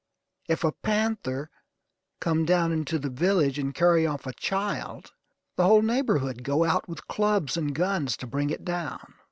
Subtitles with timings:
[0.47, 1.51] If a panther
[2.19, 5.13] come down into the village and carry off a child,
[5.57, 9.13] the whole neighborhood go out with clubs and guns to bring it down.